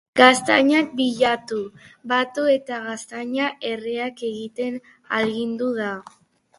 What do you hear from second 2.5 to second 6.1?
eta gaztaina erreak egiten ahalegindu da.